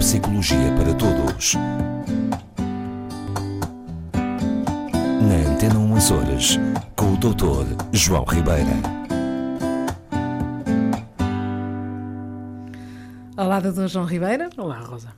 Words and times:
Neuropsicologia 0.00 0.72
para 0.78 0.94
Todos. 0.94 1.54
Na 4.14 5.52
Antena 5.52 5.78
1 5.78 5.94
Açores, 5.94 6.58
com 6.96 7.12
o 7.12 7.16
Dr. 7.18 7.76
João 7.92 8.24
Ribeira. 8.24 8.70
Olá, 13.36 13.60
Dr. 13.60 13.88
João 13.88 14.06
Ribeira. 14.06 14.48
Olá, 14.56 14.78
Rosa. 14.78 15.08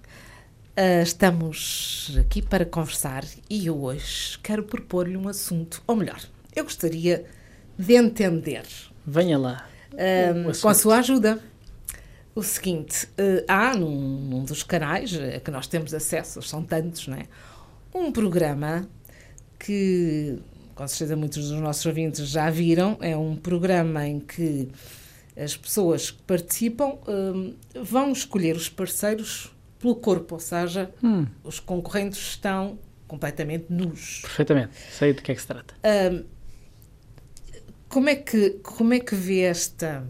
Uh, 0.76 1.02
estamos 1.04 2.16
aqui 2.18 2.42
para 2.42 2.66
conversar 2.66 3.24
e 3.48 3.68
eu 3.68 3.80
hoje 3.84 4.36
quero 4.42 4.64
propor-lhe 4.64 5.16
um 5.16 5.28
assunto, 5.28 5.80
ou 5.86 5.94
melhor, 5.94 6.20
eu 6.56 6.64
gostaria 6.64 7.24
de 7.78 7.94
entender. 7.94 8.64
Venha 9.06 9.38
lá. 9.38 9.64
Uh, 9.92 10.60
com 10.60 10.68
a 10.68 10.74
sua 10.74 10.98
ajuda. 10.98 11.38
O 12.34 12.42
seguinte, 12.42 13.06
uh, 13.06 13.44
há 13.46 13.74
num, 13.76 13.90
num, 13.90 14.44
dos 14.44 14.62
canais 14.62 15.12
a 15.14 15.38
que 15.38 15.50
nós 15.50 15.66
temos 15.66 15.92
acesso, 15.92 16.40
são 16.40 16.62
tantos, 16.62 17.06
não 17.06 17.16
é? 17.16 17.26
Um 17.94 18.10
programa 18.10 18.88
que, 19.58 20.38
com 20.74 20.88
certeza, 20.88 21.14
muitos 21.14 21.50
dos 21.50 21.60
nossos 21.60 21.84
ouvintes 21.84 22.26
já 22.28 22.48
viram, 22.48 22.96
é 23.02 23.14
um 23.14 23.36
programa 23.36 24.06
em 24.06 24.18
que 24.18 24.70
as 25.36 25.56
pessoas 25.56 26.10
que 26.10 26.22
participam 26.22 26.98
vão 27.82 28.12
escolher 28.12 28.56
os 28.56 28.68
parceiros 28.68 29.52
pelo 29.78 29.96
corpo, 29.96 30.36
ou 30.36 30.40
seja, 30.40 30.90
hum. 31.02 31.26
os 31.44 31.60
concorrentes 31.60 32.18
estão 32.18 32.78
completamente 33.06 33.66
nus. 33.68 34.20
Perfeitamente, 34.22 34.72
sei 34.90 35.12
de 35.12 35.20
que 35.20 35.32
é 35.32 35.34
que 35.34 35.40
se 35.40 35.46
trata. 35.46 35.74
como, 37.88 38.08
é 38.08 38.16
que, 38.16 38.50
como 38.62 38.94
é 38.94 39.00
que 39.00 39.14
vê 39.14 39.40
esta, 39.40 40.02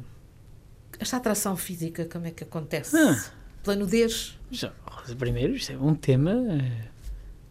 esta 1.03 1.17
atração 1.17 1.57
física, 1.57 2.07
como 2.07 2.27
é 2.27 2.31
que 2.31 2.45
acontece? 2.45 2.97
Ah. 2.97 3.23
Pela 3.63 3.77
nudez? 3.77 4.39
Já, 4.51 4.73
primeiro, 5.19 5.55
isto 5.55 5.73
é 5.73 5.79
um 5.79 5.95
tema 5.95 6.33
uh, 6.33 6.89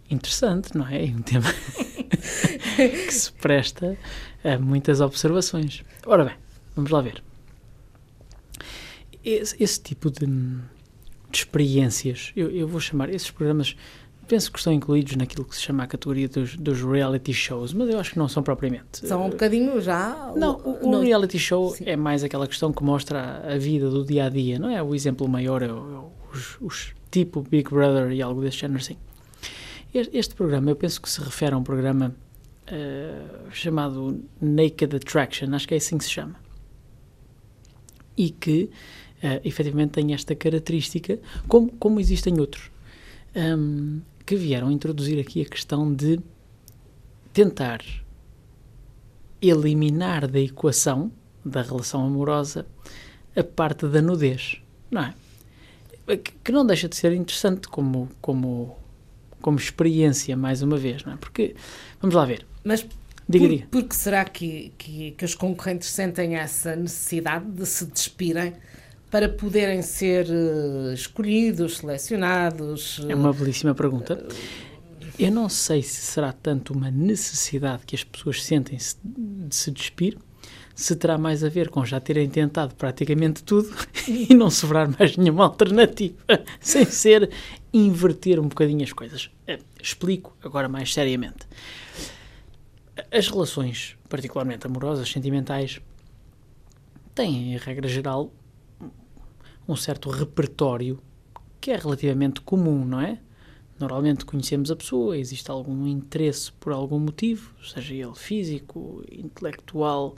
interessante, 0.10 0.78
não 0.78 0.88
é? 0.88 1.06
É 1.06 1.10
um 1.10 1.22
tema 1.22 1.48
que 2.76 3.12
se 3.12 3.32
presta 3.34 3.98
a 4.44 4.58
muitas 4.58 5.00
observações. 5.00 5.84
Ora 6.06 6.26
bem, 6.26 6.36
vamos 6.76 6.92
lá 6.92 7.02
ver. 7.02 7.24
Esse, 9.24 9.56
esse 9.64 9.80
tipo 9.80 10.10
de 10.10 10.26
de 11.32 11.38
experiências. 11.38 12.32
Eu, 12.36 12.52
eu, 12.52 12.68
vou 12.68 12.80
chamar 12.80 13.10
esses 13.10 13.32
programas, 13.32 13.76
penso 14.28 14.52
que 14.52 14.58
estão 14.58 14.72
incluídos 14.72 15.16
naquilo 15.16 15.44
que 15.44 15.56
se 15.56 15.62
chama 15.62 15.84
a 15.84 15.88
categoria 15.88 16.28
dos, 16.30 16.56
dos 16.56 16.82
reality 16.82 17.34
shows, 17.34 17.74
mas 17.74 17.90
eu 17.90 18.00
acho 18.00 18.12
que 18.12 18.20
não 18.20 18.28
são 18.28 18.42
propriamente. 18.42 19.06
São 19.06 19.26
um 19.26 19.30
bocadinho 19.30 19.82
já. 19.82 20.32
Não, 20.36 20.58
o, 20.60 20.90
o 20.90 21.02
reality 21.02 21.38
show 21.38 21.72
Sim. 21.76 21.84
é 21.86 21.96
mais 21.96 22.24
aquela 22.24 22.48
questão 22.48 22.72
que 22.72 22.84
mostra 22.84 23.44
a, 23.46 23.58
vida 23.58 23.90
do 23.90 24.06
dia 24.06 24.26
a 24.26 24.30
dia, 24.30 24.58
não 24.58 24.70
é? 24.70 24.82
O 24.82 24.96
exemplo 24.96 25.28
maior 25.28 25.62
é, 25.62 25.68
é 25.68 25.72
os, 26.34 26.58
os, 26.62 26.94
tipo 27.10 27.42
Big 27.42 27.70
Brother 27.70 28.12
e 28.12 28.22
algo 28.22 28.42
desse 28.42 28.58
género 28.58 28.80
assim. 28.80 28.96
Este, 29.94 30.18
este 30.18 30.34
programa, 30.34 30.72
eu 30.72 30.76
penso 30.76 31.02
que 31.02 31.10
se 31.10 31.20
refere 31.20 31.54
a 31.54 31.58
um 31.58 31.64
programa 31.64 32.16
uh, 32.72 33.52
chamado 33.52 34.24
Naked 34.40 34.96
Attraction, 34.96 35.54
acho 35.54 35.68
que 35.68 35.74
é 35.74 35.78
assim 35.78 35.98
que 35.98 36.06
se 36.06 36.12
chama. 36.12 36.36
E 38.16 38.30
que 38.30 38.70
uh, 39.22 39.42
efetivamente 39.44 39.92
tem 39.92 40.14
esta 40.14 40.34
característica, 40.34 41.20
como, 41.50 41.70
como 41.74 42.00
existem 42.00 42.40
outros, 42.40 42.72
um, 43.36 44.02
que 44.32 44.36
vieram 44.38 44.72
introduzir 44.72 45.20
aqui 45.20 45.42
a 45.42 45.46
questão 45.46 45.94
de 45.94 46.18
tentar 47.34 47.82
eliminar 49.42 50.26
da 50.26 50.40
equação 50.40 51.12
da 51.44 51.62
relação 51.62 52.06
amorosa 52.06 52.66
a 53.36 53.44
parte 53.44 53.88
da 53.88 54.02
nudez, 54.02 54.62
não 54.90 55.02
é? 55.02 55.14
Que 56.42 56.50
não 56.50 56.66
deixa 56.66 56.88
de 56.88 56.96
ser 56.96 57.12
interessante 57.12 57.68
como, 57.68 58.08
como, 58.22 58.78
como 59.42 59.58
experiência, 59.58 60.38
mais 60.38 60.62
uma 60.62 60.78
vez, 60.78 61.04
não 61.04 61.12
é? 61.12 61.18
Porque, 61.18 61.54
vamos 62.00 62.16
lá 62.16 62.24
ver. 62.24 62.46
Mas 62.64 62.86
diga, 63.28 63.46
por, 63.46 63.50
diga. 63.50 63.68
porque 63.70 63.96
será 63.96 64.24
que, 64.24 64.72
que, 64.78 65.12
que 65.12 65.26
os 65.26 65.36
concorrentes 65.36 65.90
sentem 65.90 66.38
essa 66.38 66.74
necessidade 66.74 67.52
de 67.52 67.66
se 67.66 67.86
despirem 67.86 68.54
para 69.12 69.28
poderem 69.28 69.82
ser 69.82 70.26
uh, 70.30 70.94
escolhidos, 70.94 71.78
selecionados? 71.78 73.02
É 73.08 73.14
uma 73.14 73.34
belíssima 73.34 73.76
pergunta. 73.76 74.26
Eu 75.20 75.30
não 75.30 75.50
sei 75.50 75.84
se 75.84 76.02
será 76.02 76.32
tanto 76.32 76.74
uma 76.74 76.90
necessidade 76.90 77.86
que 77.86 77.94
as 77.94 78.06
pessoas 78.06 78.42
sentem 78.42 78.80
-se 78.80 78.96
de 79.04 79.54
se 79.54 79.70
despir, 79.70 80.18
se 80.74 80.96
terá 80.96 81.18
mais 81.18 81.44
a 81.44 81.50
ver 81.50 81.70
com 81.70 81.86
já 81.86 82.00
terem 82.00 82.30
tentado 82.30 82.74
praticamente 82.74 83.44
tudo 83.44 83.70
e 84.08 84.34
não 84.34 84.50
sobrar 84.50 84.90
mais 84.98 85.18
nenhuma 85.18 85.44
alternativa, 85.44 86.16
sem 86.62 86.86
ser 86.86 87.30
inverter 87.74 88.40
um 88.40 88.48
bocadinho 88.48 88.82
as 88.82 88.94
coisas. 88.94 89.30
Eh, 89.46 89.60
explico 89.82 90.36
agora 90.42 90.70
mais 90.70 90.94
seriamente. 90.94 91.46
As 93.12 93.28
relações, 93.28 93.98
particularmente 94.08 94.66
amorosas, 94.66 95.12
sentimentais, 95.12 95.82
têm, 97.14 97.54
em 97.54 97.58
regra 97.58 97.90
geral, 97.90 98.32
um 99.72 99.76
certo 99.76 100.10
repertório 100.10 101.00
que 101.60 101.72
é 101.72 101.78
relativamente 101.78 102.42
comum, 102.42 102.84
não 102.84 103.00
é? 103.00 103.20
Normalmente 103.80 104.26
conhecemos 104.26 104.70
a 104.70 104.76
pessoa, 104.76 105.18
existe 105.18 105.50
algum 105.50 105.88
interesse 105.88 106.52
por 106.52 106.74
algum 106.74 107.00
motivo, 107.00 107.54
seja 107.64 107.94
ele 107.94 108.16
físico, 108.16 109.04
intelectual 109.12 110.16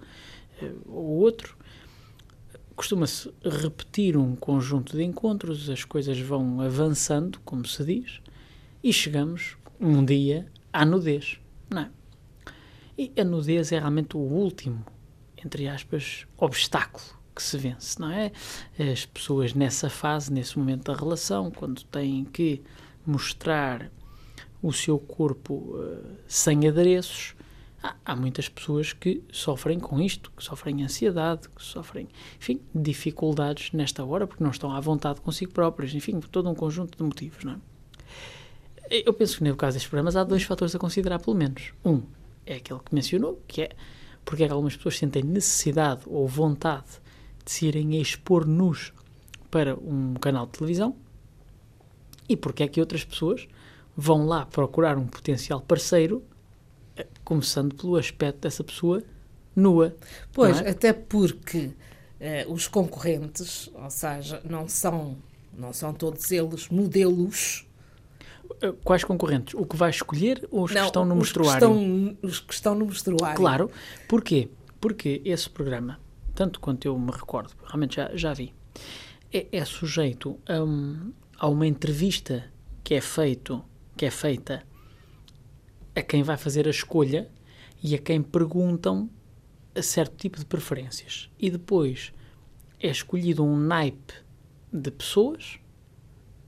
eh, 0.62 0.72
ou 0.86 1.19
outro. 1.19 1.58
Costuma-se 2.75 3.31
repetir 3.44 4.18
um 4.18 4.36
conjunto 4.36 4.97
de 4.97 5.03
encontros, 5.03 5.69
as 5.69 5.86
coisas 5.86 6.19
vão 6.19 6.59
avançando, 6.59 7.40
como 7.46 7.66
se 7.68 7.86
diz, 7.86 8.22
e 8.84 8.92
chegamos 8.92 9.56
um 9.80 10.03
dia 10.03 10.52
à 10.72 10.84
nudez, 10.84 11.40
não 11.69 11.84
é? 11.84 11.92
E 12.97 13.12
a 13.19 13.24
nudez 13.24 13.72
é 13.72 13.80
realmente 13.80 14.18
o 14.18 14.19
último, 14.19 14.84
entre 15.38 15.68
aspas, 15.68 16.25
obstáculo 16.38 17.23
que 17.34 17.42
se 17.42 17.58
vence, 17.58 18.00
não 18.00 18.12
é? 18.12 18.32
As 18.92 19.06
pessoas 19.06 19.54
nessa 19.54 19.90
fase, 19.90 20.32
nesse 20.32 20.58
momento 20.58 20.92
da 20.92 20.98
relação, 20.98 21.52
quando 21.52 21.84
têm 21.84 22.26
que 22.26 22.62
mostrar 23.06 23.92
o 24.62 24.72
seu 24.72 24.98
corpo 24.98 25.54
uh, 25.54 26.16
sem 26.28 26.68
adereços, 26.68 27.36
há, 27.82 27.96
há, 28.06 28.16
muitas 28.16 28.48
pessoas 28.48 28.94
que 28.94 29.22
sofrem 29.32 29.80
com 29.80 30.00
isto, 30.00 30.32
que 30.32 30.44
sofrem 30.44 30.84
ansiedade, 30.84 31.50
que 31.50 31.62
sofrem, 31.62 32.08
enfim, 32.40 32.62
dificuldades 32.74 33.72
nesta 33.74 34.06
hora 34.06 34.26
porque 34.26 34.44
não 34.44 34.52
estão 34.52 34.72
à 34.72 34.80
vontade 34.80 35.20
consigo 35.20 35.52
próprios, 35.52 35.94
enfim, 35.94 36.20
todo 36.20 36.50
um 36.50 36.56
conjunto 36.56 36.98
de 36.98 37.04
motivos, 37.04 37.44
não 37.44 37.54
é? 37.54 37.58
Eu 38.90 39.14
penso 39.14 39.38
que 39.38 39.44
no 39.44 39.56
caso 39.56 39.76
destes 39.76 39.90
problemas 39.90 40.16
há 40.16 40.24
dois 40.24 40.44
fatores 40.44 40.76
a 40.76 40.80
considerar, 40.80 41.20
pelo 41.20 41.36
menos. 41.36 41.74
Um 41.84 42.04
é 42.46 42.56
aquele 42.56 42.80
que 42.80 42.94
mencionou, 42.94 43.42
que 43.48 43.64
é 43.64 43.70
porque 44.26 44.44
é 44.44 44.48
que 44.48 44.54
algumas 44.54 44.76
pessoas 44.76 44.98
sentem 44.98 45.24
necessidade 45.24 46.04
ou 46.06 46.28
vontade 46.28 46.84
de 46.88 47.00
se 47.46 47.68
irem 47.68 48.00
expor 48.02 48.46
nus 48.46 48.94
para 49.50 49.76
um 49.76 50.16
canal 50.16 50.46
de 50.46 50.54
televisão 50.54 50.96
e 52.28 52.36
porque 52.36 52.64
é 52.64 52.68
que 52.68 52.80
outras 52.80 53.04
pessoas 53.04 53.48
vão 53.96 54.26
lá 54.26 54.46
procurar 54.46 54.98
um 54.98 55.06
potencial 55.06 55.62
parceiro, 55.62 56.24
eh, 56.96 57.06
começando 57.24 57.76
pelo 57.76 57.96
aspecto 57.96 58.40
dessa 58.40 58.64
pessoa 58.64 59.04
nua. 59.56 59.96
Pois, 60.31 60.59
é? 60.62 60.70
até 60.70 60.94
porque 60.94 61.72
eh, 62.20 62.46
os 62.48 62.68
concorrentes, 62.68 63.70
ou 63.74 63.90
seja, 63.90 64.42
não 64.44 64.68
são, 64.68 65.18
não 65.56 65.72
são 65.74 65.94
todos 65.94 66.31
eles 66.31 66.70
modelos. 66.70 67.68
Eh, 68.62 68.74
quais 68.84 69.04
concorrentes? 69.04 69.54
O 69.54 69.66
que 69.66 69.75
vai 69.75 69.90
escolher 69.90 70.48
ou 70.50 70.64
os 70.64 70.72
não, 70.72 70.81
que 70.81 70.88
estão 70.88 71.06
no 71.06 71.16
mostruário? 71.16 71.56
Estão, 71.56 72.18
os 72.24 72.40
que 72.40 72.54
estão 72.54 72.75
no 72.75 72.86
mostruário. 72.86 73.38
Claro. 73.38 73.72
Porquê? 74.07 74.50
Porque 74.81 75.22
esse 75.24 75.50
programa 75.50 76.00
tanto 76.35 76.59
quanto 76.59 76.85
eu 76.85 76.97
me 76.97 77.12
recordo, 77.12 77.53
realmente 77.65 77.95
já, 77.95 78.15
já 78.15 78.33
vi, 78.33 78.53
é, 79.31 79.47
é 79.51 79.65
sujeito 79.65 80.39
a, 80.47 80.63
um, 80.63 81.12
a, 81.38 81.47
uma 81.47 81.68
entrevista 81.68 82.51
que 82.83 82.94
é, 82.94 83.01
feito, 83.01 83.63
que 83.95 84.06
é 84.06 84.12
feita 84.12 84.63
a 85.95 86.01
quem 86.01 86.24
vai 86.24 86.38
fazer 86.38 86.68
a 86.68 86.71
escolha 86.71 87.30
e 87.81 87.95
a 87.95 87.97
quem 87.97 88.21
perguntam 88.21 89.09
a 89.75 89.81
certo 89.81 90.15
tipo 90.15 90.39
de 90.39 90.45
preferências. 90.45 91.30
E 91.39 91.50
depois 91.50 92.13
é 92.80 92.89
escolhido 92.89 93.44
um 93.44 93.57
naipe 93.57 94.13
de 94.71 94.91
pessoas 94.91 95.59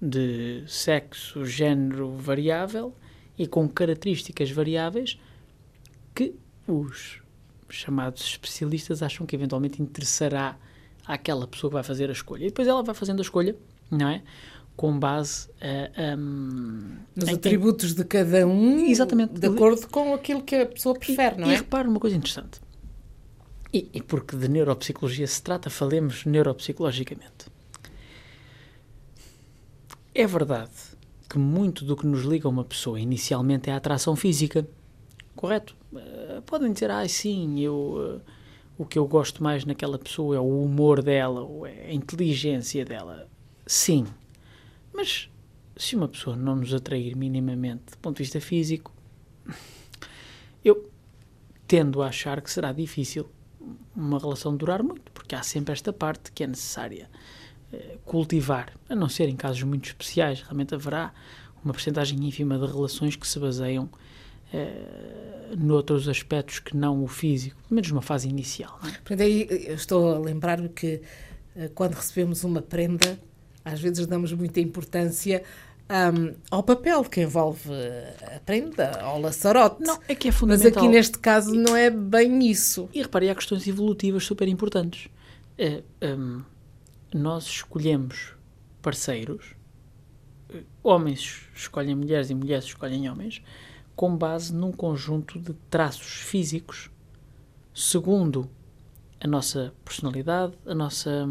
de 0.01 0.63
sexo, 0.67 1.45
género 1.45 2.15
variável 2.17 2.95
e 3.37 3.47
com 3.47 3.67
características 3.67 4.51
variáveis 4.51 5.19
que 6.13 6.35
os 6.67 7.21
chamados 7.69 8.23
especialistas 8.23 9.01
acham 9.01 9.25
que 9.25 9.35
eventualmente 9.35 9.81
interessará 9.81 10.57
àquela 11.05 11.47
pessoa 11.47 11.69
que 11.69 11.73
vai 11.75 11.83
fazer 11.83 12.09
a 12.09 12.13
escolha. 12.13 12.43
E 12.43 12.47
depois 12.47 12.67
ela 12.67 12.83
vai 12.83 12.95
fazendo 12.95 13.19
a 13.19 13.21
escolha, 13.21 13.55
não 13.89 14.09
é? 14.09 14.23
Com 14.75 14.99
base 14.99 15.47
uh, 15.49 16.17
um, 16.17 16.97
nos 17.15 17.29
atributos 17.29 17.93
de 17.93 18.03
cada 18.03 18.45
um, 18.45 18.85
exatamente, 18.85 19.33
de 19.33 19.47
acordo 19.47 19.87
com 19.87 20.13
aquilo 20.13 20.41
que 20.41 20.55
a 20.55 20.65
pessoa 20.65 20.97
prefere, 20.97 21.35
e, 21.35 21.39
não 21.39 21.49
é? 21.49 21.53
E 21.53 21.55
repare 21.57 21.87
uma 21.87 21.99
coisa 21.99 22.15
interessante. 22.15 22.59
E, 23.73 23.89
e 23.93 24.01
porque 24.01 24.35
de 24.35 24.47
neuropsicologia 24.47 25.27
se 25.27 25.41
trata, 25.41 25.69
falemos 25.69 26.25
neuropsicologicamente. 26.25 27.47
É 30.13 30.25
verdade 30.25 30.71
que 31.29 31.37
muito 31.37 31.83
do 31.83 31.97
que 31.97 32.07
nos 32.07 32.23
liga 32.23 32.47
a 32.47 32.49
uma 32.49 32.63
pessoa 32.63 32.99
inicialmente 32.99 33.69
é 33.69 33.73
a 33.73 33.77
atração 33.77 34.15
física, 34.15 34.65
correto? 35.35 35.75
Uh, 35.95 36.41
podem 36.43 36.71
dizer, 36.71 36.91
ah, 36.91 37.07
sim, 37.07 37.59
eu, 37.59 37.73
uh, 37.73 38.21
o 38.77 38.85
que 38.85 38.97
eu 38.97 39.07
gosto 39.07 39.43
mais 39.43 39.65
naquela 39.65 39.97
pessoa 39.97 40.35
é 40.35 40.39
o 40.39 40.63
humor 40.63 41.01
dela, 41.01 41.41
ou 41.41 41.65
é 41.65 41.87
a 41.87 41.93
inteligência 41.93 42.83
dela. 42.83 43.27
Sim, 43.65 44.05
mas 44.93 45.29
se 45.77 45.95
uma 45.95 46.07
pessoa 46.07 46.35
não 46.35 46.55
nos 46.55 46.73
atrair 46.73 47.15
minimamente 47.15 47.91
do 47.91 47.97
ponto 47.97 48.17
de 48.17 48.23
vista 48.23 48.39
físico, 48.39 48.93
eu 50.63 50.89
tendo 51.67 52.01
a 52.01 52.07
achar 52.07 52.41
que 52.41 52.51
será 52.51 52.71
difícil 52.71 53.29
uma 53.95 54.19
relação 54.19 54.55
durar 54.55 54.83
muito, 54.83 55.11
porque 55.11 55.35
há 55.35 55.41
sempre 55.41 55.73
esta 55.73 55.91
parte 55.91 56.31
que 56.31 56.43
é 56.43 56.47
necessária 56.47 57.09
eh, 57.73 57.97
cultivar, 58.05 58.71
a 58.87 58.95
não 58.95 59.09
ser 59.09 59.27
em 59.27 59.35
casos 59.35 59.63
muito 59.63 59.85
especiais, 59.85 60.41
realmente 60.41 60.75
haverá 60.75 61.13
uma 61.63 61.73
porcentagem 61.73 62.23
ínfima 62.23 62.59
de 62.59 62.65
relações 62.67 63.15
que 63.15 63.27
se 63.27 63.39
baseiam 63.39 63.89
eh, 64.53 65.55
noutros 65.57 66.07
aspectos 66.07 66.59
que 66.59 66.75
não 66.75 67.03
o 67.03 67.07
físico, 67.07 67.55
pelo 67.63 67.75
menos 67.75 67.89
numa 67.91 68.01
fase 68.01 68.27
inicial. 68.27 68.79
Não 68.81 68.89
é? 68.89 68.93
Portanto, 68.93 69.21
aí 69.21 69.47
eu 69.67 69.75
estou 69.75 70.15
a 70.15 70.19
lembrar-me 70.19 70.69
que 70.69 71.01
eh, 71.55 71.69
quando 71.73 71.93
recebemos 71.93 72.43
uma 72.43 72.61
prenda, 72.61 73.19
às 73.63 73.79
vezes 73.79 74.05
damos 74.05 74.31
muita 74.33 74.59
importância 74.59 75.43
um, 75.89 76.33
ao 76.49 76.63
papel 76.63 77.03
que 77.03 77.21
envolve 77.21 77.69
a 78.35 78.39
prenda, 78.39 78.99
ao 79.01 79.19
laçarote. 79.19 79.83
Não, 79.83 79.99
é 80.07 80.15
que 80.15 80.29
é 80.29 80.31
fundamental. 80.31 80.71
Mas 80.73 80.77
aqui 80.77 80.87
neste 80.87 81.19
caso 81.19 81.53
não 81.53 81.75
é 81.75 81.89
bem 81.89 82.49
isso. 82.49 82.89
E 82.93 83.01
repare, 83.01 83.29
há 83.29 83.35
questões 83.35 83.67
evolutivas 83.67 84.23
super 84.25 84.47
importantes. 84.47 85.09
É, 85.57 85.83
um, 86.01 86.41
nós 87.13 87.45
escolhemos 87.45 88.33
parceiros, 88.81 89.55
homens 90.83 91.41
escolhem 91.55 91.95
mulheres 91.95 92.29
e 92.29 92.35
mulheres 92.35 92.65
escolhem 92.65 93.09
homens, 93.09 93.41
com 93.95 94.15
base 94.15 94.53
num 94.53 94.71
conjunto 94.71 95.39
de 95.39 95.53
traços 95.69 96.21
físicos, 96.21 96.89
segundo 97.73 98.49
a 99.19 99.27
nossa 99.27 99.73
personalidade, 99.83 100.53
a 100.65 100.75
nossa 100.75 101.27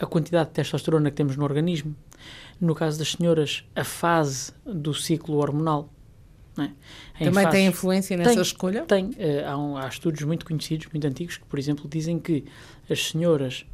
a 0.00 0.06
quantidade 0.06 0.50
de 0.50 0.54
testosterona 0.54 1.10
que 1.10 1.16
temos 1.16 1.36
no 1.36 1.44
organismo, 1.44 1.96
no 2.60 2.74
caso 2.74 2.98
das 2.98 3.12
senhoras, 3.12 3.64
a 3.74 3.84
fase 3.84 4.52
do 4.64 4.92
ciclo 4.92 5.36
hormonal. 5.36 5.88
É? 6.58 7.24
Também 7.24 7.48
tem 7.48 7.66
influência 7.66 8.16
nessa 8.16 8.34
tem, 8.34 8.42
escolha? 8.42 8.84
Tem. 8.84 9.06
Uh, 9.06 9.14
há, 9.46 9.56
um, 9.56 9.76
há, 9.76 9.88
estudos 9.88 10.22
muito 10.22 10.44
conhecidos, 10.44 10.86
muito 10.92 11.06
antigos, 11.06 11.38
que, 11.38 11.46
por 11.46 11.58
exemplo, 11.58 11.88
dizem 11.88 12.18
que 12.18 12.44
as 12.90 13.08
senhoras 13.08 13.64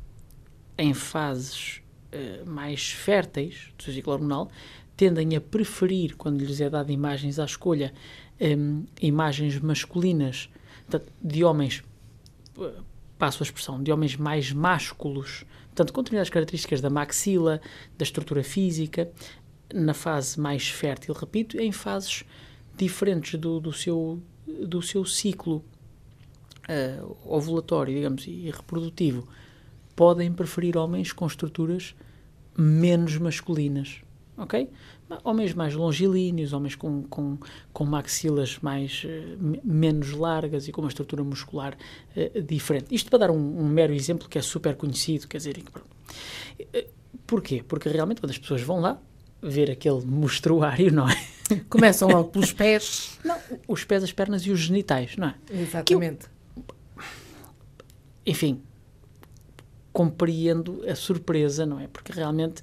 em 0.76 0.94
fases 0.94 1.82
uh, 2.12 2.48
mais 2.48 2.90
férteis 2.90 3.72
do 3.76 3.92
ciclo 3.92 4.12
hormonal 4.12 4.48
tendem 4.98 5.34
a 5.34 5.40
preferir, 5.40 6.14
quando 6.16 6.44
lhes 6.44 6.60
é 6.60 6.68
dada 6.68 6.92
imagens 6.92 7.38
à 7.38 7.46
escolha, 7.46 7.94
um, 8.40 8.84
imagens 9.00 9.58
masculinas 9.58 10.50
de 11.22 11.44
homens, 11.44 11.82
passo 13.16 13.42
a 13.42 13.44
expressão, 13.44 13.82
de 13.82 13.90
homens 13.90 14.16
mais 14.16 14.52
másculos, 14.52 15.46
Portanto, 15.78 15.92
com 15.92 16.02
determinadas 16.02 16.28
características 16.28 16.80
da 16.80 16.90
maxila, 16.90 17.60
da 17.96 18.02
estrutura 18.02 18.42
física, 18.42 19.12
na 19.72 19.94
fase 19.94 20.40
mais 20.40 20.68
fértil, 20.68 21.14
repito, 21.14 21.56
em 21.56 21.70
fases 21.70 22.24
diferentes 22.76 23.38
do, 23.38 23.60
do, 23.60 23.72
seu, 23.72 24.20
do 24.44 24.82
seu 24.82 25.04
ciclo 25.04 25.64
uh, 26.68 27.16
ovulatório, 27.24 27.94
digamos, 27.94 28.26
e 28.26 28.50
reprodutivo, 28.50 29.28
podem 29.94 30.32
preferir 30.32 30.76
homens 30.76 31.12
com 31.12 31.24
estruturas 31.28 31.94
menos 32.56 33.16
masculinas, 33.16 34.02
ok? 34.38 34.70
Homens 35.24 35.52
mais 35.52 35.74
longilíneos, 35.74 36.52
homens 36.52 36.74
com, 36.74 37.02
com, 37.04 37.38
com 37.72 37.84
maxilas 37.84 38.58
mais, 38.60 39.04
uh, 39.04 39.60
menos 39.64 40.12
largas 40.12 40.68
e 40.68 40.72
com 40.72 40.80
uma 40.80 40.88
estrutura 40.88 41.24
muscular 41.24 41.76
uh, 42.16 42.42
diferente. 42.42 42.94
Isto 42.94 43.10
para 43.10 43.20
dar 43.20 43.30
um, 43.30 43.60
um, 43.60 43.66
mero 43.66 43.92
exemplo 43.92 44.28
que 44.28 44.38
é 44.38 44.42
super 44.42 44.76
conhecido, 44.76 45.26
quer 45.26 45.38
dizer, 45.38 45.58
uh, 45.58 46.76
porquê? 47.26 47.64
Porque 47.66 47.88
realmente 47.88 48.20
quando 48.20 48.30
as 48.30 48.38
pessoas 48.38 48.62
vão 48.62 48.80
lá 48.80 49.00
ver 49.42 49.70
aquele 49.70 50.04
mostruário, 50.04 50.92
não 50.92 51.08
é? 51.08 51.16
Começam 51.68 52.08
logo 52.08 52.30
pelos 52.30 52.52
pés. 52.52 53.18
Não, 53.24 53.36
os 53.66 53.84
pés, 53.84 54.04
as 54.04 54.12
pernas 54.12 54.42
e 54.42 54.50
os 54.50 54.60
genitais, 54.60 55.16
não 55.16 55.28
é? 55.28 55.34
Exatamente. 55.50 56.26
Eu, 56.26 56.64
enfim, 58.26 58.62
compreendo 59.90 60.84
a 60.86 60.94
surpresa, 60.94 61.64
não 61.64 61.80
é? 61.80 61.88
Porque 61.88 62.12
realmente 62.12 62.62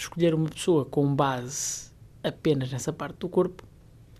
escolher 0.00 0.34
uma 0.34 0.48
pessoa 0.48 0.84
com 0.84 1.14
base 1.14 1.90
apenas 2.22 2.70
nessa 2.70 2.92
parte 2.92 3.18
do 3.18 3.28
corpo, 3.28 3.64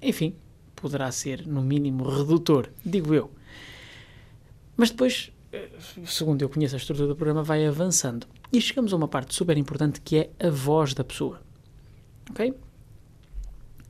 enfim, 0.01 0.35
poderá 0.75 1.11
ser, 1.11 1.47
no 1.47 1.63
mínimo, 1.63 2.09
redutor, 2.09 2.71
digo 2.85 3.15
eu. 3.15 3.31
Mas 4.77 4.91
depois, 4.91 5.33
eh, 5.53 5.71
segundo 6.05 6.43
eu 6.43 6.49
conheço 6.49 6.75
a 6.75 6.79
estrutura 6.79 7.09
do 7.09 7.17
programa, 7.17 7.43
vai 7.43 7.67
avançando. 7.67 8.27
E 8.53 8.61
chegamos 8.61 8.93
a 8.93 8.97
uma 8.97 9.09
parte 9.09 9.35
super 9.35 9.57
importante 9.57 10.01
que 10.01 10.17
é 10.19 10.47
a 10.47 10.51
voz 10.51 10.93
da 10.95 11.03
pessoa. 11.03 11.41
Ok? 12.31 12.55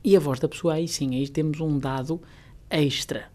E 0.03 0.15
a 0.15 0.19
voz 0.19 0.39
da 0.39 0.47
pessoa, 0.47 0.75
aí 0.75 0.87
sim, 0.87 1.15
aí 1.15 1.27
temos 1.27 1.59
um 1.59 1.79
dado 1.79 2.21
extra. 2.69 3.29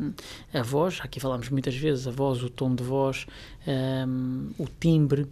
Hum? 0.00 0.12
A 0.52 0.62
voz, 0.62 0.98
aqui 1.00 1.20
falamos 1.20 1.48
muitas 1.48 1.76
vezes, 1.76 2.06
a 2.06 2.10
voz, 2.10 2.42
o 2.42 2.50
tom 2.50 2.74
de 2.74 2.82
voz, 2.82 3.26
um, 3.66 4.50
o 4.58 4.66
timbre, 4.80 5.26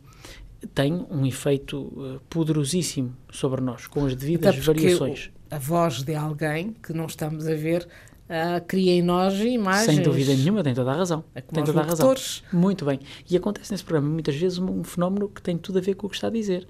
tem 0.66 1.06
um 1.10 1.26
efeito 1.26 1.80
uh, 1.80 2.20
poderosíssimo 2.28 3.16
sobre 3.30 3.60
nós, 3.60 3.86
com 3.86 4.06
as 4.06 4.14
devidas 4.14 4.56
variações. 4.58 5.30
a 5.50 5.58
voz 5.58 6.02
de 6.02 6.14
alguém 6.14 6.74
que 6.82 6.92
não 6.92 7.06
estamos 7.06 7.46
a 7.46 7.54
ver 7.54 7.88
uh, 8.28 8.64
cria 8.66 8.92
em 8.92 9.02
nós 9.02 9.34
imagens. 9.40 9.86
Sem 9.96 10.02
dúvida 10.02 10.34
nenhuma, 10.34 10.62
tem 10.62 10.74
toda 10.74 10.92
a 10.92 10.94
razão. 10.94 11.24
É 11.34 11.40
tem 11.40 11.64
toda 11.64 11.80
a 11.80 11.84
razão. 11.84 12.14
Muito 12.52 12.84
bem. 12.84 13.00
E 13.28 13.36
acontece 13.36 13.70
nesse 13.72 13.84
programa 13.84 14.08
muitas 14.08 14.36
vezes 14.36 14.58
um, 14.58 14.84
fenómeno 14.84 15.28
que 15.28 15.42
tem 15.42 15.56
tudo 15.58 15.78
a 15.78 15.82
ver 15.82 15.94
com 15.94 16.06
o 16.06 16.10
que 16.10 16.16
está 16.16 16.28
a 16.28 16.30
dizer. 16.30 16.66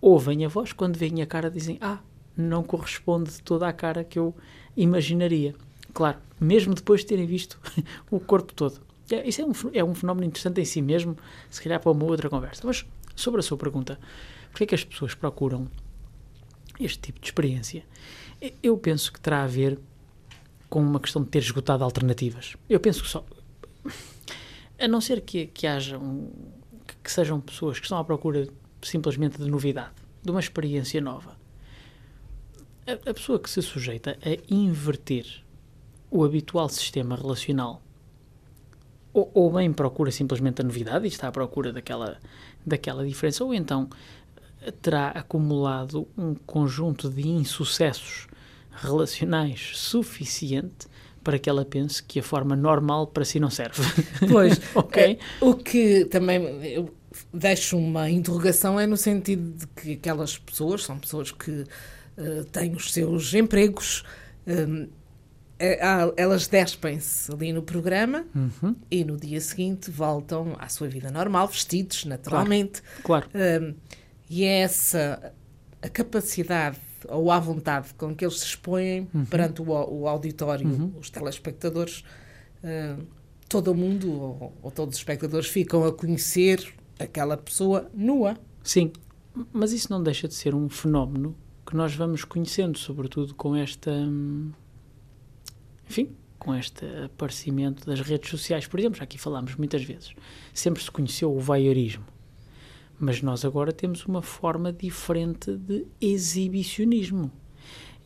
Ouvem 0.00 0.44
a 0.44 0.48
voz, 0.48 0.72
quando 0.72 0.96
veem 0.96 1.22
a 1.22 1.26
cara 1.26 1.50
dizem, 1.50 1.78
ah, 1.80 1.98
não 2.36 2.62
corresponde 2.62 3.30
de 3.30 3.42
toda 3.42 3.68
a 3.68 3.72
cara 3.72 4.02
que 4.02 4.18
eu 4.18 4.34
imaginaria. 4.76 5.54
Claro, 5.94 6.18
mesmo 6.40 6.74
depois 6.74 7.00
de 7.00 7.06
terem 7.06 7.26
visto 7.26 7.58
o 8.10 8.18
corpo 8.18 8.52
todo. 8.52 8.80
É, 9.10 9.28
isso 9.28 9.42
é 9.42 9.44
um, 9.44 9.52
é 9.74 9.84
um 9.84 9.94
fenómeno 9.94 10.26
interessante 10.26 10.60
em 10.60 10.64
si 10.64 10.80
mesmo, 10.80 11.16
se 11.50 11.60
calhar 11.62 11.78
para 11.78 11.92
uma 11.92 12.04
outra 12.04 12.30
conversa. 12.30 12.62
Mas 12.64 12.84
Sobre 13.14 13.40
a 13.40 13.42
sua 13.42 13.56
pergunta, 13.56 13.98
porquê 14.50 14.64
é 14.64 14.66
que 14.66 14.74
as 14.74 14.84
pessoas 14.84 15.14
procuram 15.14 15.68
este 16.80 16.98
tipo 16.98 17.20
de 17.20 17.26
experiência? 17.26 17.84
Eu 18.62 18.76
penso 18.78 19.12
que 19.12 19.20
terá 19.20 19.44
a 19.44 19.46
ver 19.46 19.78
com 20.68 20.80
uma 20.80 20.98
questão 20.98 21.22
de 21.22 21.28
ter 21.28 21.40
esgotado 21.40 21.84
alternativas. 21.84 22.56
Eu 22.68 22.80
penso 22.80 23.02
que 23.02 23.08
só. 23.08 23.24
A 24.78 24.88
não 24.88 25.00
ser 25.00 25.20
que, 25.20 25.46
que 25.46 25.66
que 27.02 27.10
sejam 27.10 27.40
pessoas 27.40 27.78
que 27.78 27.84
estão 27.84 27.98
à 27.98 28.04
procura 28.04 28.48
simplesmente 28.80 29.38
de 29.38 29.48
novidade, 29.48 29.92
de 30.22 30.30
uma 30.30 30.40
experiência 30.40 31.00
nova. 31.00 31.36
A, 32.86 33.10
a 33.10 33.14
pessoa 33.14 33.38
que 33.38 33.50
se 33.50 33.62
sujeita 33.62 34.18
a 34.22 34.52
inverter 34.52 35.44
o 36.10 36.24
habitual 36.24 36.68
sistema 36.68 37.16
relacional 37.16 37.82
ou, 39.12 39.30
ou 39.34 39.52
bem 39.52 39.72
procura 39.72 40.10
simplesmente 40.10 40.60
a 40.60 40.64
novidade 40.64 41.04
e 41.04 41.08
está 41.08 41.28
à 41.28 41.32
procura 41.32 41.72
daquela, 41.72 42.18
daquela 42.64 43.06
diferença, 43.06 43.44
ou 43.44 43.52
então 43.52 43.88
eh, 44.62 44.70
terá 44.70 45.08
acumulado 45.08 46.08
um 46.16 46.34
conjunto 46.34 47.10
de 47.10 47.28
insucessos 47.28 48.26
relacionais 48.70 49.72
suficiente 49.74 50.86
para 51.22 51.38
que 51.38 51.48
ela 51.48 51.64
pense 51.64 52.02
que 52.02 52.18
a 52.18 52.22
forma 52.22 52.56
normal 52.56 53.06
para 53.06 53.24
si 53.24 53.38
não 53.38 53.50
serve. 53.50 53.82
Pois, 54.28 54.60
ok. 54.74 55.02
É, 55.02 55.44
o 55.44 55.54
que 55.54 56.04
também 56.06 56.90
deixo 57.32 57.76
uma 57.76 58.10
interrogação 58.10 58.78
é 58.78 58.86
no 58.86 58.96
sentido 58.96 59.56
de 59.56 59.66
que 59.68 59.92
aquelas 59.92 60.38
pessoas 60.38 60.82
são 60.82 60.98
pessoas 60.98 61.30
que 61.30 61.50
uh, 61.50 62.44
têm 62.50 62.74
os 62.74 62.92
seus 62.92 63.32
empregos. 63.34 64.02
Um, 64.46 64.88
elas 66.16 66.48
despem-se 66.48 67.32
ali 67.32 67.52
no 67.52 67.62
programa 67.62 68.24
uhum. 68.34 68.74
e 68.90 69.04
no 69.04 69.16
dia 69.16 69.40
seguinte 69.40 69.90
voltam 69.90 70.56
à 70.58 70.68
sua 70.68 70.88
vida 70.88 71.10
normal, 71.10 71.46
vestidos 71.46 72.04
naturalmente. 72.04 72.82
Claro. 73.02 73.28
claro. 73.30 73.64
Um, 73.64 73.74
e 74.28 74.44
é 74.44 74.60
essa 74.62 75.32
a 75.80 75.88
capacidade 75.88 76.78
ou 77.08 77.30
a 77.30 77.38
vontade 77.38 77.94
com 77.94 78.14
que 78.14 78.24
eles 78.24 78.40
se 78.40 78.46
expõem 78.46 79.08
uhum. 79.14 79.24
perante 79.24 79.62
o, 79.62 79.66
o 79.66 80.08
auditório, 80.08 80.66
uhum. 80.66 80.92
os 80.98 81.10
telespectadores, 81.10 82.04
uh, 82.62 83.02
todo 83.48 83.72
o 83.72 83.74
mundo 83.74 84.10
ou, 84.10 84.52
ou 84.62 84.70
todos 84.70 84.94
os 84.94 85.00
espectadores 85.00 85.48
ficam 85.48 85.84
a 85.84 85.92
conhecer 85.92 86.74
aquela 86.98 87.36
pessoa 87.36 87.90
nua. 87.94 88.36
Sim, 88.64 88.92
mas 89.52 89.72
isso 89.72 89.88
não 89.90 90.02
deixa 90.02 90.26
de 90.26 90.34
ser 90.34 90.54
um 90.54 90.68
fenómeno 90.68 91.36
que 91.66 91.76
nós 91.76 91.94
vamos 91.94 92.24
conhecendo, 92.24 92.78
sobretudo 92.78 93.34
com 93.34 93.54
esta. 93.54 93.90
Hum 93.90 94.50
enfim, 95.88 96.10
com 96.38 96.54
este 96.54 96.84
aparecimento 97.04 97.86
das 97.86 98.00
redes 98.00 98.30
sociais, 98.30 98.66
por 98.66 98.80
exemplo, 98.80 98.98
já 98.98 99.04
aqui 99.04 99.18
falámos 99.18 99.54
muitas 99.56 99.84
vezes, 99.84 100.12
sempre 100.52 100.82
se 100.82 100.90
conheceu 100.90 101.34
o 101.34 101.38
voyeurismo. 101.38 102.04
Mas 102.98 103.22
nós 103.22 103.44
agora 103.44 103.72
temos 103.72 104.04
uma 104.06 104.22
forma 104.22 104.72
diferente 104.72 105.56
de 105.56 105.86
exibicionismo. 106.00 107.30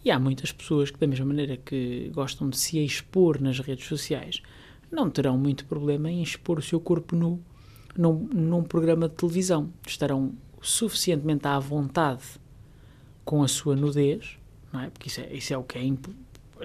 E 0.04 0.10
há 0.10 0.18
muitas 0.18 0.52
pessoas 0.52 0.90
que, 0.90 0.98
da 0.98 1.06
mesma 1.06 1.26
maneira 1.26 1.56
que 1.56 2.10
gostam 2.14 2.48
de 2.48 2.56
se 2.56 2.78
expor 2.78 3.40
nas 3.40 3.58
redes 3.58 3.86
sociais, 3.86 4.42
não 4.90 5.10
terão 5.10 5.36
muito 5.36 5.66
problema 5.66 6.10
em 6.10 6.22
expor 6.22 6.58
o 6.58 6.62
seu 6.62 6.80
corpo 6.80 7.16
nu 7.16 7.42
num, 7.96 8.28
num 8.32 8.62
programa 8.62 9.08
de 9.08 9.14
televisão. 9.14 9.72
Estarão 9.86 10.34
suficientemente 10.60 11.46
à 11.46 11.58
vontade 11.58 12.22
com 13.24 13.42
a 13.42 13.48
sua 13.48 13.74
nudez, 13.74 14.38
não 14.72 14.80
é? 14.80 14.90
Porque 14.90 15.08
isso 15.08 15.20
é, 15.20 15.32
isso 15.32 15.52
é 15.52 15.58
o 15.58 15.64
que 15.64 15.78
é, 15.78 15.84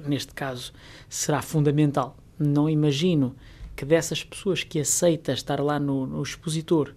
neste 0.05 0.33
caso, 0.33 0.73
será 1.09 1.41
fundamental. 1.41 2.17
Não 2.37 2.69
imagino 2.69 3.35
que 3.75 3.85
dessas 3.85 4.23
pessoas 4.23 4.63
que 4.63 4.79
aceita 4.79 5.31
estar 5.31 5.59
lá 5.59 5.79
no, 5.79 6.05
no 6.05 6.21
expositor, 6.21 6.93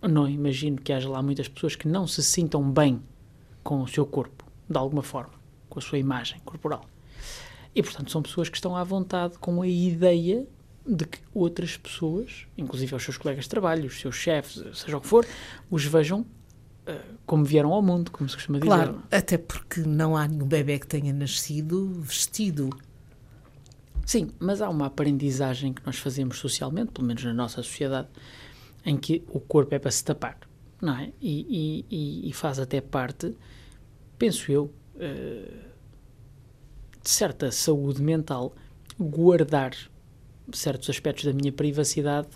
não 0.00 0.28
imagino 0.28 0.78
que 0.78 0.92
haja 0.92 1.08
lá 1.08 1.22
muitas 1.22 1.48
pessoas 1.48 1.76
que 1.76 1.86
não 1.86 2.06
se 2.06 2.22
sintam 2.22 2.68
bem 2.70 3.02
com 3.62 3.82
o 3.82 3.88
seu 3.88 4.04
corpo, 4.04 4.44
de 4.68 4.76
alguma 4.76 5.02
forma, 5.02 5.34
com 5.68 5.78
a 5.78 5.82
sua 5.82 5.98
imagem 5.98 6.40
corporal. 6.44 6.84
E, 7.74 7.82
portanto, 7.82 8.10
são 8.10 8.22
pessoas 8.22 8.48
que 8.48 8.56
estão 8.56 8.76
à 8.76 8.84
vontade 8.84 9.38
com 9.38 9.62
a 9.62 9.66
ideia 9.66 10.46
de 10.86 11.06
que 11.06 11.20
outras 11.32 11.76
pessoas, 11.76 12.46
inclusive 12.58 12.94
os 12.94 13.02
seus 13.02 13.16
colegas 13.16 13.44
de 13.44 13.50
trabalho, 13.50 13.86
os 13.86 14.00
seus 14.00 14.16
chefes, 14.16 14.62
seja 14.76 14.96
o 14.96 15.00
que 15.00 15.06
for, 15.06 15.26
os 15.70 15.84
vejam 15.84 16.26
como 17.24 17.44
vieram 17.44 17.72
ao 17.72 17.82
mundo, 17.82 18.10
como 18.10 18.28
se 18.28 18.36
costuma 18.36 18.58
dizer. 18.58 18.68
Claro, 18.68 19.02
até 19.10 19.38
porque 19.38 19.80
não 19.80 20.16
há 20.16 20.26
nenhum 20.26 20.46
bebê 20.46 20.78
que 20.78 20.86
tenha 20.86 21.12
nascido 21.12 21.88
vestido. 22.00 22.70
Sim, 24.04 24.30
mas 24.38 24.60
há 24.60 24.68
uma 24.68 24.86
aprendizagem 24.86 25.72
que 25.72 25.84
nós 25.86 25.98
fazemos 25.98 26.38
socialmente, 26.38 26.92
pelo 26.92 27.06
menos 27.06 27.22
na 27.22 27.32
nossa 27.32 27.62
sociedade, 27.62 28.08
em 28.84 28.96
que 28.96 29.24
o 29.28 29.38
corpo 29.38 29.74
é 29.74 29.78
para 29.78 29.90
se 29.90 30.04
tapar, 30.04 30.38
não 30.80 30.96
é? 30.98 31.12
E, 31.20 31.86
e, 31.88 32.28
e 32.28 32.32
faz 32.32 32.58
até 32.58 32.80
parte, 32.80 33.36
penso 34.18 34.50
eu, 34.50 34.64
uh, 34.96 35.72
de 37.00 37.10
certa 37.10 37.50
saúde 37.52 38.02
mental, 38.02 38.54
guardar 38.98 39.72
certos 40.52 40.90
aspectos 40.90 41.24
da 41.24 41.32
minha 41.32 41.52
privacidade 41.52 42.28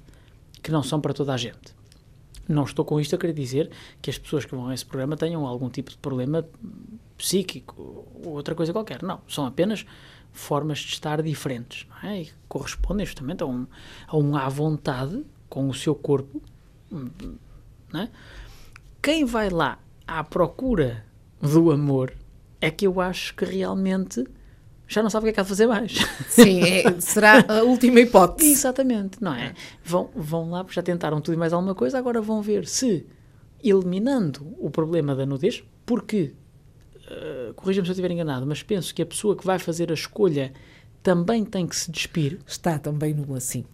que 0.63 0.71
não 0.71 0.83
são 0.83 1.01
para 1.01 1.13
toda 1.13 1.35
a 1.35 1.37
gente. 1.37 1.76
Não 2.49 2.65
estou 2.65 2.85
com 2.85 3.01
isto 3.01 3.15
a 3.15 3.19
querer 3.19 3.33
dizer 3.33 3.71
que 4.01 4.11
as 4.11 4.19
pessoas 4.19 4.45
que 4.45 4.55
vão 4.55 4.69
a 4.69 4.75
esse 4.75 4.87
programa 4.87 5.17
tenham 5.17 5.47
algum 5.47 5.69
tipo 5.69 5.91
de 5.91 5.99
problema 5.99 6.47
psíquico 7.17 8.07
ou 8.25 8.35
outra 8.35 8.55
coisa 8.55 8.73
qualquer. 8.73 9.03
Não, 9.03 9.21
são 9.27 9.47
apenas 9.47 9.85
formas 10.33 10.79
de 10.79 10.93
estar 10.93 11.23
diferentes 11.23 11.87
é? 12.03 12.23
e 12.23 12.33
correspondem 12.49 13.07
justamente 13.07 13.43
a 13.43 13.47
um, 13.47 13.67
a 14.35 14.47
à 14.47 14.49
vontade 14.49 15.25
com 15.49 15.69
o 15.69 15.75
seu 15.75 15.95
corpo. 15.95 16.43
É? 17.95 18.09
Quem 19.03 19.25
vai 19.25 19.51
lá 19.51 19.79
à 20.07 20.23
procura 20.23 21.05
do 21.41 21.71
amor 21.71 22.13
é 22.61 22.71
que 22.71 22.87
eu 22.87 23.01
acho 23.01 23.35
que 23.35 23.45
realmente 23.45 24.25
já 24.89 25.03
não 25.03 25.11
sabe 25.11 25.25
o 25.25 25.27
que 25.27 25.31
é 25.31 25.33
que 25.33 25.41
há 25.41 25.43
de 25.43 25.49
fazer 25.49 25.67
mais. 25.67 25.93
Sim, 26.29 26.63
é, 26.63 27.01
será 27.01 27.45
a 27.49 27.63
última 27.65 28.01
hipótese. 28.01 28.53
Exatamente, 28.53 29.23
não 29.23 29.35
é? 29.35 29.55
Vão, 29.85 30.11
vão 30.15 30.51
lá, 30.51 30.63
porque 30.63 30.77
já 30.77 30.83
tentaram 30.83 31.21
tudo 31.21 31.35
e 31.35 31.37
mais 31.37 31.53
alguma 31.53 31.75
coisa, 31.75 31.99
agora 31.99 32.21
vão 32.21 32.41
ver 32.41 32.67
se, 32.67 33.07
eliminando 33.63 34.55
o 34.59 34.71
problema 34.71 35.15
da 35.15 35.27
nudez, 35.27 35.65
porque, 35.85 36.35
uh, 36.97 37.55
corrija-me 37.55 37.87
se 37.87 37.91
eu 37.91 37.95
estiver 37.95 38.11
enganado, 38.11 38.47
mas 38.47 38.63
penso 38.63 38.95
que 38.95 39.03
a 39.03 39.07
pessoa 39.07 39.37
que 39.37 39.45
vai 39.45 39.59
fazer 39.59 39.91
a 39.91 39.95
escolha 39.95 40.53
também 41.03 41.45
tem 41.45 41.67
que 41.67 41.77
se 41.77 41.91
despir. 41.91 42.41
Está 42.47 42.79
também 42.79 43.15
no 43.15 43.35
assim. 43.35 43.65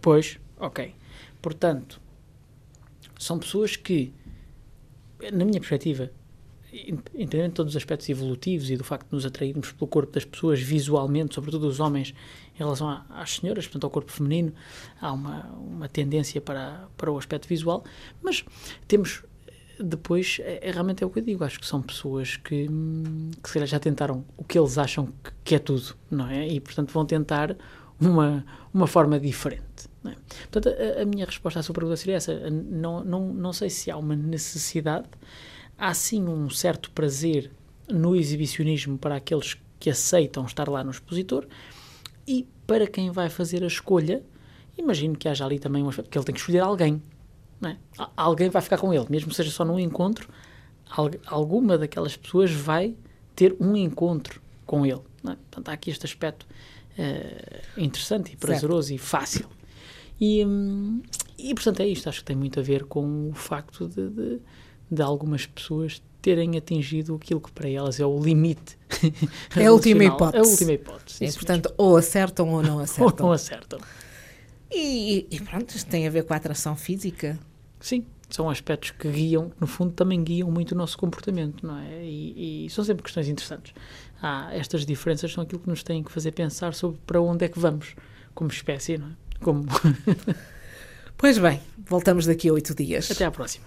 Pois, 0.00 0.38
ok. 0.58 0.94
Portanto, 1.40 2.00
são 3.18 3.38
pessoas 3.38 3.76
que, 3.76 4.12
na 5.32 5.44
minha 5.44 5.60
perspectiva, 5.60 6.10
entendendo 7.14 7.52
todos 7.52 7.72
os 7.72 7.76
aspectos 7.76 8.08
evolutivos 8.08 8.70
e 8.70 8.76
do 8.76 8.84
facto 8.84 9.08
de 9.08 9.14
nos 9.14 9.26
atrairmos 9.26 9.72
pelo 9.72 9.86
corpo 9.86 10.12
das 10.12 10.24
pessoas 10.24 10.60
visualmente, 10.60 11.34
sobretudo 11.34 11.66
os 11.66 11.80
homens, 11.80 12.14
em 12.54 12.58
relação 12.58 13.02
às 13.10 13.36
senhoras, 13.36 13.66
portanto 13.66 13.84
ao 13.84 13.90
corpo 13.90 14.10
feminino, 14.10 14.52
há 15.00 15.12
uma, 15.12 15.44
uma 15.52 15.88
tendência 15.88 16.40
para, 16.40 16.88
para 16.96 17.10
o 17.10 17.18
aspecto 17.18 17.46
visual, 17.46 17.84
mas 18.22 18.44
temos 18.88 19.22
depois, 19.78 20.38
é, 20.40 20.68
é, 20.68 20.70
realmente 20.70 21.02
é 21.02 21.06
o 21.06 21.10
que 21.10 21.18
eu 21.18 21.24
digo, 21.24 21.44
acho 21.44 21.58
que 21.58 21.66
são 21.66 21.82
pessoas 21.82 22.36
que, 22.36 22.68
que 23.42 23.66
já 23.66 23.78
tentaram 23.78 24.24
o 24.36 24.44
que 24.44 24.58
eles 24.58 24.78
acham 24.78 25.06
que, 25.06 25.30
que, 25.44 25.54
é 25.54 25.58
tudo, 25.58 25.94
não 26.10 26.28
é? 26.28 26.46
E 26.46 26.60
portanto 26.60 26.92
vão 26.92 27.04
tentar 27.04 27.56
uma, 28.00 28.44
uma 28.72 28.86
forma 28.86 29.18
diferente. 29.18 29.90
É? 30.04 30.14
Portanto, 30.50 30.68
a, 30.68 31.02
a, 31.02 31.04
minha 31.04 31.24
resposta 31.24 31.60
à 31.60 31.62
sua 31.62 31.74
pergunta 31.74 31.96
seria 31.96 32.16
essa: 32.16 32.50
não, 32.50 33.04
não, 33.04 33.32
não 33.32 33.52
sei 33.52 33.70
se 33.70 33.90
há 33.90 33.96
uma 33.96 34.16
necessidade 34.16 35.08
há 35.82 35.92
sim 35.92 36.22
um 36.28 36.48
certo 36.48 36.92
prazer 36.92 37.50
no 37.90 38.14
exibicionismo 38.14 38.96
para 38.96 39.16
aqueles 39.16 39.56
que 39.80 39.90
aceitam 39.90 40.46
estar 40.46 40.68
lá 40.68 40.84
no 40.84 40.92
expositor 40.92 41.44
e 42.24 42.46
para 42.68 42.86
quem 42.86 43.10
vai 43.10 43.28
fazer 43.28 43.64
a 43.64 43.66
escolha, 43.66 44.22
imagino 44.78 45.16
que 45.16 45.28
haja 45.28 45.44
ali 45.44 45.58
também 45.58 45.82
um 45.82 45.88
aspecto 45.88 46.08
que 46.08 46.16
ele 46.16 46.24
tem 46.24 46.32
que 46.32 46.40
escolher 46.40 46.60
alguém. 46.60 47.02
É? 47.64 47.76
Alguém 48.16 48.48
vai 48.48 48.62
ficar 48.62 48.78
com 48.78 48.94
ele, 48.94 49.06
mesmo 49.10 49.30
que 49.30 49.34
seja 49.34 49.50
só 49.50 49.64
num 49.64 49.76
encontro, 49.76 50.28
alguma 51.26 51.76
daquelas 51.76 52.16
pessoas 52.16 52.52
vai 52.52 52.94
ter 53.34 53.56
um 53.58 53.76
encontro 53.76 54.40
com 54.64 54.86
ele. 54.86 55.00
É? 55.24 55.34
Portanto, 55.34 55.68
há 55.68 55.72
aqui 55.72 55.90
este 55.90 56.06
aspecto 56.06 56.46
uh, 56.96 57.80
interessante 57.80 58.32
e 58.32 58.36
prazeroso 58.36 58.88
certo. 58.88 59.00
e 59.00 59.04
fácil. 59.04 59.48
E, 60.20 60.44
hum, 60.46 61.02
e, 61.36 61.52
portanto, 61.54 61.80
é 61.80 61.88
isto. 61.88 62.08
Acho 62.08 62.20
que 62.20 62.24
tem 62.24 62.36
muito 62.36 62.60
a 62.60 62.62
ver 62.62 62.84
com 62.84 63.30
o 63.30 63.34
facto 63.34 63.88
de, 63.88 64.08
de 64.08 64.40
de 64.90 65.02
algumas 65.02 65.46
pessoas 65.46 66.02
terem 66.22 66.56
atingido 66.56 67.16
aquilo 67.16 67.40
que 67.40 67.50
para 67.50 67.68
elas 67.68 67.98
é 67.98 68.06
o 68.06 68.18
limite. 68.18 68.78
É 69.56 69.66
a 69.66 69.72
última 69.72 70.04
hipótese. 70.04 70.36
É 70.36 70.38
a 70.38 70.50
última 70.50 70.72
hipótese. 70.72 71.24
É, 71.24 71.32
portanto, 71.32 71.68
mesmo. 71.70 71.74
ou 71.78 71.96
acertam 71.96 72.48
ou 72.50 72.62
não 72.62 72.78
acertam. 72.80 73.06
ou 73.06 73.16
não 73.18 73.32
acertam. 73.32 73.80
E, 74.70 75.26
e, 75.30 75.40
pronto, 75.40 75.74
isto 75.74 75.90
tem 75.90 76.06
a 76.06 76.10
ver 76.10 76.24
com 76.24 76.32
a 76.32 76.36
atração 76.36 76.76
física. 76.76 77.38
Sim, 77.80 78.06
são 78.30 78.48
aspectos 78.48 78.92
que 78.92 79.10
guiam, 79.10 79.52
no 79.60 79.66
fundo, 79.66 79.92
também 79.92 80.22
guiam 80.22 80.50
muito 80.50 80.72
o 80.72 80.74
nosso 80.74 80.96
comportamento, 80.96 81.66
não 81.66 81.78
é? 81.78 82.04
E, 82.04 82.66
e 82.66 82.70
são 82.70 82.84
sempre 82.84 83.02
questões 83.02 83.28
interessantes. 83.28 83.74
Há 84.22 84.54
estas 84.54 84.86
diferenças 84.86 85.32
são 85.32 85.42
aquilo 85.42 85.60
que 85.60 85.68
nos 85.68 85.82
têm 85.82 86.02
que 86.02 86.10
fazer 86.10 86.32
pensar 86.32 86.74
sobre 86.74 86.98
para 87.06 87.20
onde 87.20 87.44
é 87.44 87.48
que 87.48 87.58
vamos, 87.58 87.94
como 88.34 88.50
espécie, 88.50 88.96
não 88.96 89.08
é? 89.08 89.10
Como... 89.40 89.64
pois 91.18 91.36
bem, 91.36 91.60
voltamos 91.86 92.24
daqui 92.24 92.48
a 92.48 92.52
oito 92.52 92.74
dias. 92.74 93.10
Até 93.10 93.24
à 93.24 93.30
próxima. 93.30 93.66